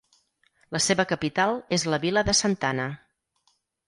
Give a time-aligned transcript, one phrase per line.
[0.75, 2.87] La seva capital és la vila de Santana.